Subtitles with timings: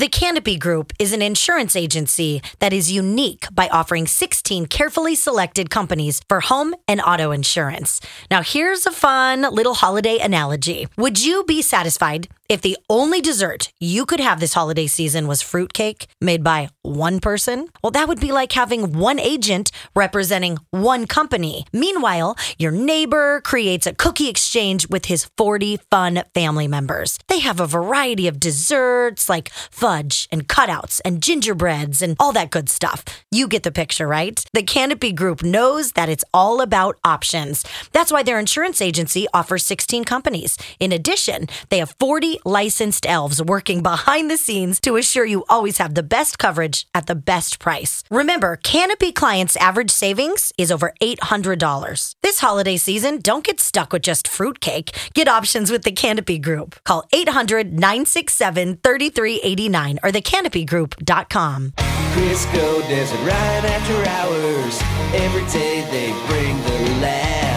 [0.00, 5.68] The Canopy Group is an insurance agency that is unique by offering 16 carefully selected
[5.68, 8.00] companies for home and auto insurance.
[8.30, 10.88] Now, here's a fun little holiday analogy.
[10.96, 15.40] Would you be satisfied if the only dessert you could have this holiday season was
[15.40, 17.68] fruitcake made by one person?
[17.80, 21.64] Well, that would be like having one agent representing one company.
[21.72, 27.20] Meanwhile, your neighbor creates a cookie exchange with his 40 fun family members.
[27.28, 32.50] They have a variety of desserts like fudge and cutouts and gingerbreads and all that
[32.50, 33.04] good stuff.
[33.30, 34.44] You get the picture, right?
[34.54, 37.64] The Canopy Group knows that it's all about options.
[37.92, 40.58] That's why their insurance agency offers 16 companies.
[40.80, 45.78] In addition, they have 40 licensed elves working behind the scenes to assure you always
[45.78, 48.02] have the best coverage at the best price.
[48.10, 52.14] Remember, Canopy clients' average savings is over $800.
[52.22, 54.90] This holiday season, don't get stuck with just fruitcake.
[55.14, 56.76] Get options with the Canopy Group.
[56.84, 61.72] Call 800 967 3389 or thecanopygroup.com.
[62.12, 64.80] Crisco Dez and Ryan after hours.
[65.14, 67.49] Every day they bring the.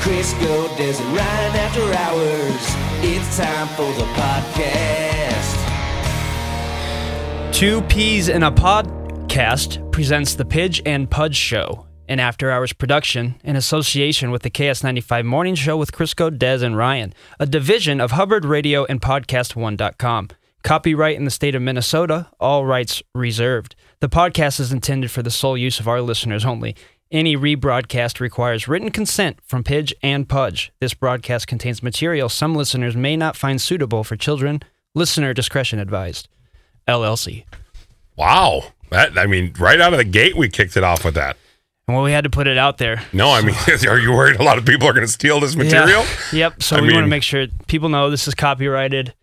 [0.00, 2.64] Crisco Dez and Ryan after hours.
[3.02, 5.56] It's time for the podcast.
[7.52, 13.34] Two Peas in a Podcast presents the Pidge and Pudge Show, an after hours production
[13.42, 18.12] in association with the KS95 Morning Show with Crisco, Dez, and Ryan, a division of
[18.12, 20.28] Hubbard Radio and Podcast1.com.
[20.62, 23.74] Copyright in the state of Minnesota, all rights reserved.
[24.00, 26.76] The podcast is intended for the sole use of our listeners only.
[27.10, 30.72] Any rebroadcast requires written consent from Pidge and Pudge.
[30.78, 34.60] This broadcast contains material some listeners may not find suitable for children.
[34.94, 36.28] Listener discretion advised.
[36.86, 37.46] LLC.
[38.14, 38.74] Wow.
[38.90, 41.38] That I mean, right out of the gate we kicked it off with that.
[41.86, 43.02] And well, we had to put it out there.
[43.14, 43.54] No, I mean,
[43.88, 46.02] are you worried a lot of people are going to steal this material?
[46.30, 46.50] Yeah.
[46.50, 46.62] Yep.
[46.62, 49.14] So I we want to make sure people know this is copyrighted,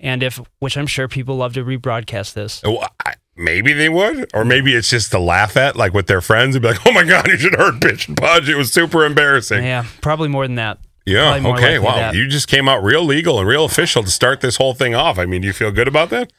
[0.00, 2.62] and if which I'm sure people love to rebroadcast this.
[2.62, 6.20] Well, I- Maybe they would, or maybe it's just to laugh at, like with their
[6.20, 8.48] friends, and be like, "Oh my god, you should have heard Pidge and Pudge.
[8.48, 10.78] It was super embarrassing." Yeah, probably more than that.
[11.06, 11.36] Yeah.
[11.36, 11.78] Okay.
[11.78, 12.10] Wow.
[12.10, 15.20] You just came out real legal and real official to start this whole thing off.
[15.20, 16.32] I mean, do you feel good about that?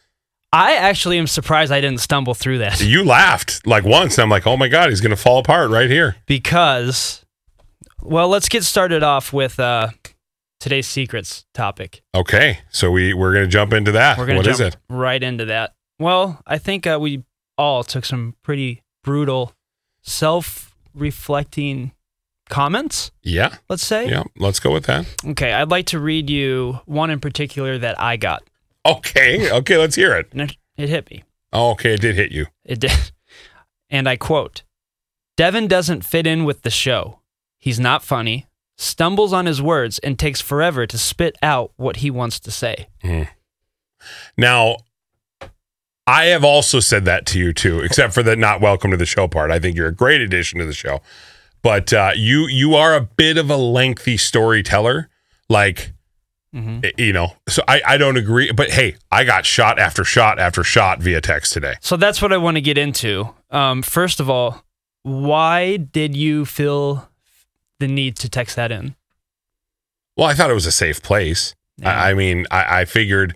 [0.52, 4.18] I actually am surprised I didn't stumble through that You laughed like once.
[4.18, 7.24] And I'm like, "Oh my god, he's going to fall apart right here." because,
[8.02, 9.88] well, let's get started off with uh,
[10.60, 12.02] today's secrets topic.
[12.14, 12.60] Okay.
[12.70, 14.18] So we we're going to jump into that.
[14.18, 14.78] We're gonna What jump is it?
[14.90, 15.74] right into that.
[16.00, 17.24] Well, I think uh, we
[17.58, 19.54] all took some pretty brutal,
[20.02, 21.92] self-reflecting
[22.50, 23.12] comments.
[23.22, 23.56] Yeah.
[23.70, 24.08] Let's say.
[24.10, 24.24] Yeah.
[24.38, 25.06] Let's go with that.
[25.26, 28.44] Okay, I'd like to read you one in particular that I got,
[28.86, 29.52] Okay.
[29.52, 29.78] Okay.
[29.78, 30.30] Let's hear it.
[30.34, 31.24] it, it hit me.
[31.52, 31.94] Oh, okay.
[31.96, 32.48] It did hit you.
[32.66, 32.92] It did.
[33.92, 34.62] And I quote
[35.36, 37.22] Devin doesn't fit in with the show.
[37.58, 38.46] He's not funny,
[38.82, 42.88] stumbles on his words, and takes forever to spit out what he wants to say.
[44.38, 44.78] Now,
[46.08, 49.06] I have also said that to you too, except for the not welcome to the
[49.06, 49.52] show part.
[49.52, 51.02] I think you're a great addition to the show,
[51.62, 55.10] but uh, you you are a bit of a lengthy storyteller,
[55.50, 55.92] like
[56.56, 56.90] Mhm.
[56.98, 57.36] you know.
[57.48, 61.22] So I I don't agree, but hey, I got shot after shot after shot via
[61.22, 61.76] text today.
[61.82, 63.36] So that's what I want to get into.
[63.52, 64.64] Um, first of all,
[65.04, 67.09] why did you feel
[67.80, 68.96] the need to text that in?
[70.16, 71.56] Well, I thought it was a safe place.
[71.78, 71.90] Yeah.
[71.90, 73.36] I, I mean, I, I figured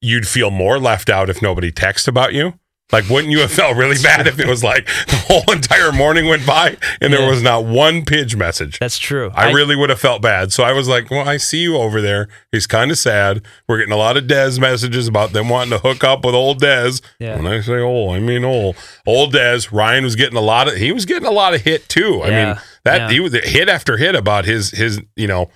[0.00, 2.54] you'd feel more left out if nobody texted about you.
[2.92, 6.26] Like, wouldn't you have felt really bad if it was like the whole entire morning
[6.26, 8.78] went by and there was not one pidge message?
[8.78, 9.30] That's true.
[9.34, 10.52] I, really would have felt bad.
[10.52, 12.28] So I was like, well, I see you over there.
[12.52, 13.42] He's kind of sad.
[13.68, 16.60] We're getting a lot of Dez messages about them wanting to hook up with old
[16.60, 17.00] Dez.
[17.18, 17.36] Yeah.
[17.36, 18.76] When I say old, I mean old.
[19.06, 19.70] Old Dez.
[19.72, 22.22] Ryan was getting a lot of, he was getting a lot of hit too.
[22.22, 22.44] I Yeah.
[22.46, 23.10] mean, that Yeah.
[23.10, 25.50] he was hit after hit about his, his, you know,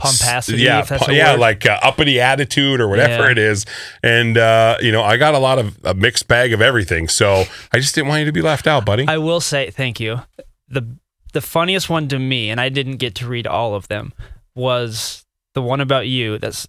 [0.00, 1.40] Pompacity, yeah, if that's pu- a yeah, word.
[1.40, 3.30] like uh, uppity attitude or whatever Yeah.
[3.32, 3.66] it is.
[4.02, 7.08] And, uh, you know, I got a lot of a mixed bag of everything.
[7.08, 9.06] So I just didn't want you to be left out, buddy.
[9.08, 10.22] I will say thank you.
[10.68, 10.96] The
[11.32, 14.12] the funniest one to me, and I didn't get to read all of them,
[14.54, 15.24] was
[15.54, 16.66] the one about you that's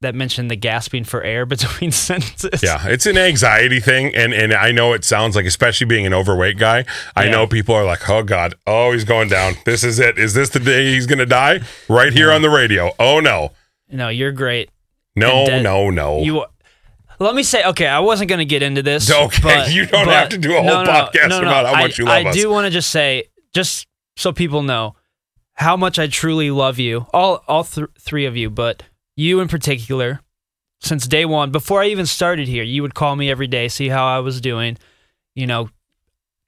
[0.00, 2.62] that mentioned the gasping for air between sentences.
[2.62, 6.14] Yeah, it's an anxiety thing, and and I know it sounds like, especially being an
[6.14, 6.84] overweight guy,
[7.16, 7.30] I Yeah.
[7.32, 9.54] know people are like, "Oh God, oh he's going down.
[9.64, 10.18] This is it.
[10.18, 12.90] Is this the day he's going to die?" Right here on the radio.
[12.98, 13.52] Oh no,
[13.90, 14.70] No, you're great.
[15.16, 16.20] no, that- no, no.
[16.22, 16.44] You
[17.20, 19.10] let me say, okay, I wasn't going to get into this.
[19.10, 21.48] Okay, but- you don't but- have to do a whole no, no, podcast no, no,
[21.48, 22.36] about how I- much you love I us.
[22.36, 24.94] I do want to just say, just so people know
[25.54, 28.84] how much I truly love you, all all th- three of you, but
[29.18, 30.20] you in particular.
[30.80, 33.88] Since day one, before I even started here, you would call me every day, see
[33.88, 34.78] how I was doing,
[35.34, 35.70] you know,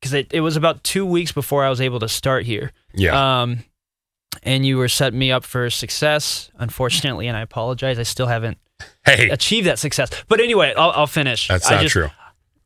[0.00, 2.70] because it, it was about two weeks before I was able to start here.
[2.94, 3.64] yeah, Um,
[4.44, 6.48] and you were setting me up for success.
[6.56, 8.56] Unfortunately, and I apologize, I still haven't
[9.04, 10.10] Hey, achieve that success.
[10.28, 11.48] But anyway, I'll, I'll finish.
[11.48, 12.10] that's I not just- true.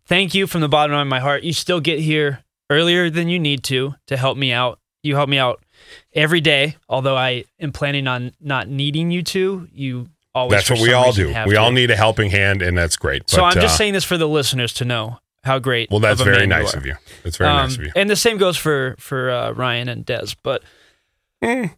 [0.07, 1.45] Thank you from the bottom of my heart.
[1.45, 4.79] You still get here earlier than you need to to help me out.
[5.03, 5.64] You help me out
[6.13, 9.69] every day, although I am planning on not needing you to.
[9.73, 10.53] You always.
[10.53, 11.29] That's what we all do.
[11.47, 11.57] We to.
[11.61, 13.29] all need a helping hand, and that's great.
[13.31, 15.91] So But, I'm just uh, saying this for the listeners to know how great.
[15.91, 16.79] Well, that's very nice are.
[16.79, 16.95] of you.
[17.23, 17.93] That's very nice Um, of you.
[17.97, 20.63] And the same goes for for uh, Ryan and Des, but
[21.43, 21.71] I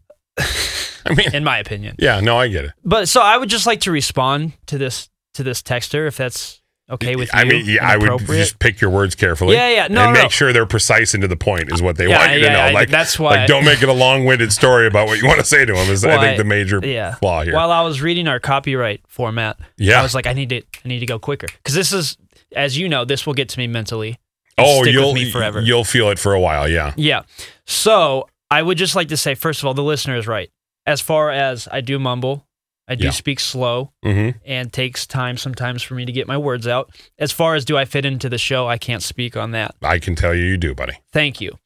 [1.14, 1.96] mean, in my opinion.
[1.98, 2.72] yeah, no, I get it.
[2.84, 6.60] But so I would just like to respond to this to this texter if that's
[6.90, 7.38] okay with you.
[7.38, 9.54] I mean, yeah, I would just pick your words carefully.
[9.54, 9.88] Yeah, yeah.
[9.88, 10.28] No, and no, make no.
[10.28, 12.52] sure they're precise and to the point is what they Yeah, want you to yeah,
[12.52, 12.60] know.
[12.60, 15.40] I- like that's why- Like, don't make it a long-winded story about what you want
[15.40, 15.90] to say to them.
[15.90, 17.14] Is I think I- the major yeah.
[17.16, 17.54] flaw here.
[17.54, 20.00] While I was reading our copyright format, Yeah.
[20.00, 22.16] I was like, I need to, I need to go quicker because this is,
[22.54, 24.18] as you know, this will get to me mentally.
[24.58, 25.60] oh, stick you'll me forever.
[25.60, 26.66] you'll feel it for a while.
[26.68, 26.92] Yeah.
[26.96, 27.22] Yeah.
[27.66, 30.50] So I would just like to say, first of all, the listener is right.
[30.86, 32.46] As far as I do mumble,
[32.88, 33.10] I do Yeah.
[33.10, 34.38] speak slow, Mm-hmm.
[34.44, 36.90] and takes time sometimes for me to get my words out.
[37.18, 39.74] As far as do I fit into the show, I can't speak on that.
[39.82, 40.94] I can tell you, you do, buddy.
[41.12, 41.58] Thank you.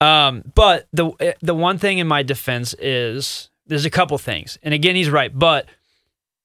[0.00, 1.10] Um, but the
[1.42, 5.36] the one thing in my defense is there's a couple things, and again, he's right.
[5.36, 5.66] But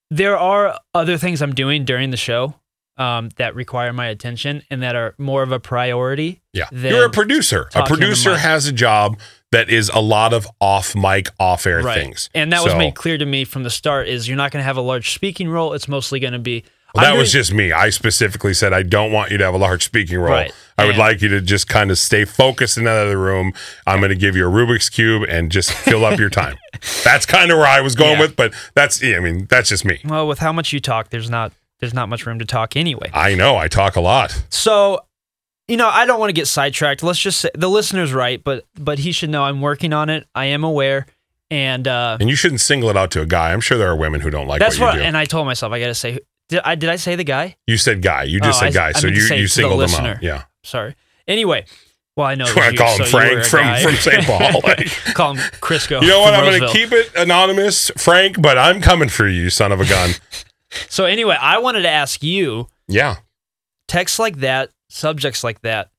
[0.09, 2.56] there are other things I'm doing during the show
[2.97, 6.41] um, that require my attention and that are more of a priority.
[6.51, 6.65] Yeah.
[6.71, 7.68] You're a producer.
[7.69, 9.19] A talking on the producer has a job
[9.54, 11.96] that is a lot of off mic, off air right.
[11.96, 12.30] things.
[12.34, 14.08] And that was made clear to me from the start.
[14.08, 15.74] Is you're not going to have a large speaking role.
[15.74, 16.64] It's mostly going to be.
[16.96, 17.72] Well, that was just me.
[17.72, 20.30] I specifically said I don't want you to have a large speaking role.
[20.32, 20.54] Right.
[20.78, 23.54] I would like you to just kind of stay focused in that other room.
[23.88, 26.58] I'm going to give you a Rubik's cube and just fill up your time.
[27.04, 28.22] That's kind of where I was going Yeah.
[28.22, 30.00] with, but that's yeah, I mean that's just me.
[30.06, 31.10] well with how much you talk.
[31.10, 33.10] There's not there's not much room to talk anyway.
[33.14, 34.44] I know I talk a lot.
[34.50, 35.06] So,
[35.68, 37.04] you know, I don't want to get sidetracked.
[37.04, 40.27] Let's just say the listener's right, but but he should know I'm working on it.
[40.36, 41.06] I am aware,
[41.50, 43.54] and uh, And you shouldn't single it out to a guy.
[43.54, 44.94] I'm sure there are women who don't like that's what what.
[44.95, 45.06] you do.
[45.06, 46.19] And I told myself I got to say.
[46.50, 47.56] Did I did I say the guy?
[47.68, 48.24] you said guy.
[48.24, 48.88] You just Oh, said I- guy.
[48.89, 50.21] I so you you to the singled them out.
[50.21, 50.44] Yeah.
[50.63, 50.94] Sorry.
[51.25, 51.66] Anyway,
[52.18, 52.45] well I know.
[52.50, 54.25] You want to call him Frank from from St.
[54.25, 54.62] Paul?
[54.63, 56.01] Like, call him Crisco.
[56.01, 56.33] you know what?
[56.33, 59.80] I'm going to keep it anonymous, Frank, but I'm coming for you, you son of
[59.80, 60.12] a gun.
[60.89, 63.18] So anyway, I wanted to ask you yeah.
[63.88, 65.89] texts like that, subjects like that.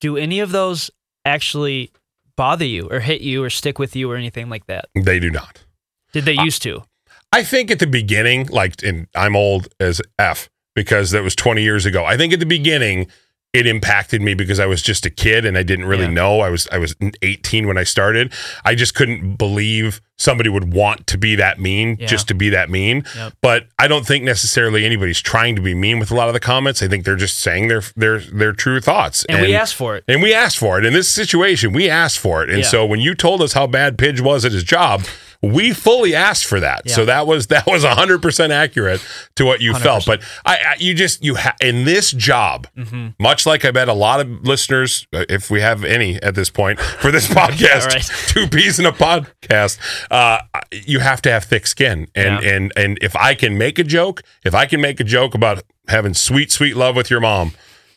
[0.00, 0.90] Do any of those
[1.24, 1.92] actually
[2.36, 4.86] bother you or hit you or stick with you or anything like that?
[4.94, 5.64] They do not.
[6.12, 6.84] Did they used to?
[7.32, 11.62] I think at the beginning, like, and I'm old as F because that was 20
[11.62, 12.04] years ago.
[12.04, 13.08] I think at the beginning,
[13.52, 16.10] it impacted me because I was just a kid and I didn't really Yeah.
[16.10, 16.40] know.
[16.40, 18.32] I was I was 18 when I started.
[18.64, 22.06] I just couldn't believe somebody would want to be that mean Yeah.
[22.06, 23.04] just to be that mean.
[23.16, 23.32] Yep.
[23.40, 26.40] But I don't think necessarily anybody's trying to be mean with a lot of the
[26.40, 26.80] comments.
[26.82, 29.24] I think they're just saying their their their true thoughts.
[29.28, 30.04] And, we asked for it.
[30.06, 30.84] And we asked for it.
[30.86, 32.50] In this situation, we asked for it.
[32.50, 32.66] And Yeah.
[32.66, 35.04] so when you told us how bad Pidge was at his job,
[35.42, 36.82] we fully asked for that.
[36.84, 36.94] Yeah.
[36.94, 39.02] So that was that was 100% accurate
[39.36, 40.04] to what you felt.
[40.04, 43.08] But I, I you just you ha- in this job, Mm-hmm.
[43.18, 46.50] much like I bet a lot of listeners uh, if we have any at this
[46.50, 48.02] point for this podcast, right.
[48.28, 49.78] two peas in a podcast,
[50.10, 50.40] uh,
[50.72, 52.08] you have to have thick skin.
[52.14, 52.50] And Yeah.
[52.54, 55.62] and and if I can make a joke, if I can make a joke about
[55.88, 57.52] having sweet sweet love with your mom,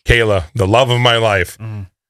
[0.05, 1.57] Kayla, the love of my life,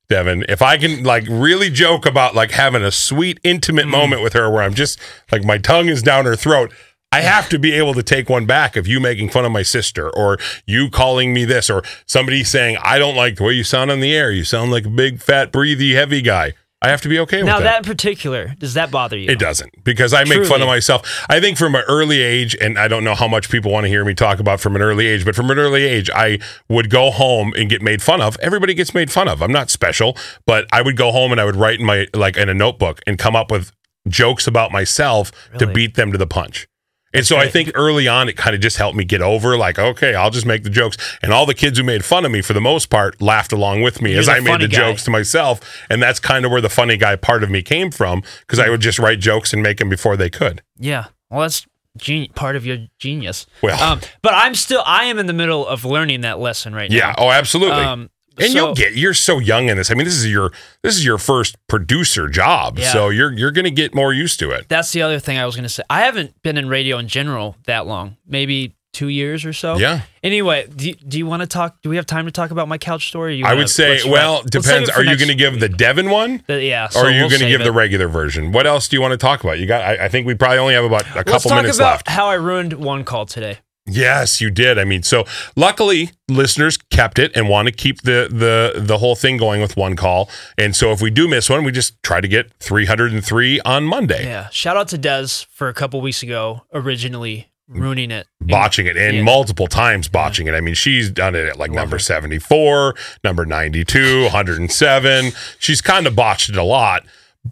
[0.09, 3.91] Devin, if I can like really joke about like having a sweet, intimate mm.
[3.91, 4.99] moment with her where I'm just
[5.31, 6.73] like my tongue is down her throat,
[7.11, 9.61] I have to be able to take one back of you making fun of my
[9.61, 13.63] sister or you calling me this or somebody saying, I don't like the way you
[13.63, 14.31] sound on the air.
[14.31, 16.53] You sound like a big, fat, breathy, heavy guy.
[16.83, 19.17] I have to be okay Now with that Now, that in particular, does that bother
[19.17, 19.29] you?
[19.29, 21.25] it doesn't because I make fun of myself.
[21.29, 23.87] I think from an early age, and I don't know how much people want to
[23.87, 26.89] hear me talk about from an early age, but from an early age, I would
[26.89, 28.37] go home and get made fun of.
[28.41, 29.41] Everybody gets made fun of.
[29.41, 32.35] I'm not special, but I would go home and I would write in my like
[32.35, 33.71] in a notebook and come up with
[34.09, 36.67] jokes about myself to beat them to the punch.
[37.13, 39.77] And so I think early on it kind of just helped me get over like,
[39.77, 40.97] okay, I'll just make the jokes.
[41.21, 43.81] And all the kids who made fun of me for the most part laughed along
[43.83, 44.77] with me You're as I made the guy.
[44.77, 45.59] jokes to myself.
[45.89, 48.69] And that's kind of where the funny guy part of me came from because I
[48.69, 50.61] would just write jokes and make them before they could.
[50.79, 51.05] Yeah.
[51.29, 51.65] Well, that's
[51.97, 53.45] gen- part of your genius.
[53.61, 56.89] Well- um, but I'm still I am in the middle of learning that lesson right
[56.91, 56.99] Yeah.
[56.99, 57.07] now.
[57.09, 57.15] Yeah.
[57.19, 57.83] Oh, absolutely.
[57.83, 59.91] Um, and so- you'll get you're so young in this.
[59.91, 62.77] I mean, this is your this is your first producer job.
[62.79, 62.91] Yeah.
[62.91, 64.67] So you're you're gonna get more used to it.
[64.69, 65.83] That's the other thing I was going to say.
[65.89, 69.75] I haven't been in radio in general that long, maybe two years or so.
[69.77, 70.01] Yeah.
[70.21, 71.81] Anyway, do, you- do you want to talk?
[71.81, 73.37] Do we have time to talk about my couch story?
[73.37, 74.87] You I would say, well, depends.
[74.89, 76.85] Are you going to give the Devin one, the- yeah.
[76.85, 77.63] or so are you we'll going to give it.
[77.63, 78.51] the regular version?
[78.51, 79.57] What else do you want to talk about?
[79.59, 79.81] You got.
[79.81, 82.09] I, I think we probably only have about a Let's couple talk minutes about left.
[82.09, 83.57] how I ruined one call today.
[83.85, 84.79] Yes, you did.
[84.79, 85.25] I mean, so
[85.55, 89.75] luckily listeners kept it and want to keep the the the whole thing going with
[89.75, 90.29] one call.
[90.57, 94.23] And so if we do miss one, we just try to get 303 on Monday.
[94.25, 94.47] Yeah.
[94.49, 97.81] Shout out to Dez for a couple weeks ago originally mm.
[97.81, 98.25] ruining it.
[98.39, 99.23] botching it and Yeah.
[99.23, 100.53] multiple times botching it.
[100.53, 105.33] I mean, she's done it at like number 74, number 92, 107.
[105.59, 107.03] She's kind of botched it a lot,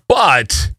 [0.07, 0.71] but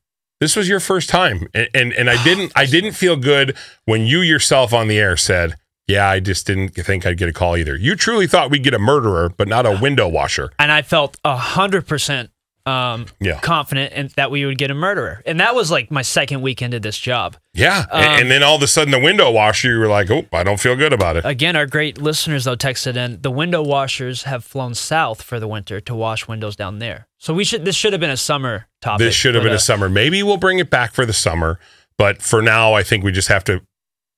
[0.42, 1.46] this was your first time.
[1.54, 5.16] And, and, and I didn't, I didn't feel good when you yourself on the air
[5.16, 5.54] said,
[5.86, 7.76] yeah, I just didn't think I'd get a call either.
[7.76, 10.50] You truly thought we'd get a murderer, but not a window washer.
[10.58, 12.30] and I felt a hundred percent
[12.64, 13.40] um Yeah.
[13.40, 15.20] confident and that we would get a murderer.
[15.26, 17.36] And that was like my second weekend of this job.
[17.54, 17.86] Yeah.
[17.90, 20.26] Um, and, and then all of a sudden the window washer, you were like, oh,
[20.32, 21.24] I don't feel good about it.
[21.24, 25.48] Again, our great listeners though texted in the window washers have flown south for the
[25.48, 27.08] winter to wash windows down there.
[27.18, 29.06] So we should this should have been a summer topic.
[29.06, 29.88] This should have been a the- summer.
[29.88, 31.58] Maybe we'll bring it back for the summer,
[31.98, 33.62] but for now, I think we just have to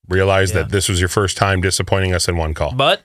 [0.06, 0.58] realize Yeah.
[0.64, 2.72] that this was your first time disappointing us in one call.
[2.74, 3.02] But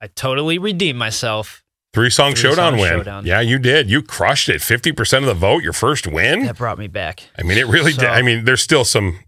[0.00, 1.64] I totally redeemed myself.
[1.92, 2.90] Three song Three-song showdown win.
[2.98, 3.26] showdown.
[3.26, 3.90] Yeah, you did.
[3.90, 4.62] You crushed it.
[4.62, 5.64] Fifty percent of the vote.
[5.64, 6.44] Your first win.
[6.46, 7.24] That brought me back.
[7.36, 8.10] I mean, it really So- did.
[8.10, 9.18] I mean, there's still some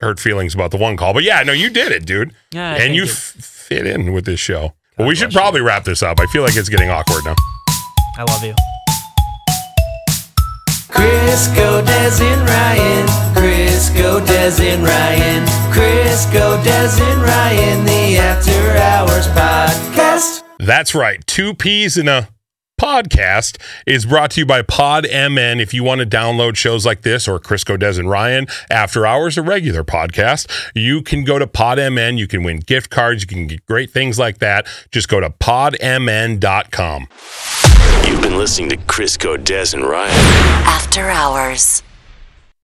[0.00, 2.32] hurt feelings about the one call, but yeah, no, you did it, dude.
[2.52, 4.74] Yeah, I and you it- fit in with this show.
[4.98, 5.40] Well, we should bless you.
[5.40, 6.18] probably wrap this up.
[6.18, 7.36] I feel like it's getting awkward now.
[8.18, 8.54] I love you.
[10.90, 13.06] Crisco, Des and Ryan.
[13.34, 15.44] Crisco, Des and Ryan.
[15.72, 17.84] Crisco, Des and Ryan.
[17.86, 20.29] The After Hours Podcast.
[20.60, 21.26] That's right.
[21.26, 22.28] Two peas in a
[22.78, 25.58] podcast is brought to you by Pod MN.
[25.58, 29.38] If you want to download shows like this or Crisco, Des, and Ryan, After Hours,
[29.38, 32.18] a regular podcast, you can go to Pod MN.
[32.18, 33.22] You can win gift cards.
[33.22, 34.66] You can get great things like that.
[34.90, 37.08] Just go to podmn.com.
[38.06, 40.12] You've been listening to Crisco, Des, and Ryan.
[40.66, 41.82] After Hours.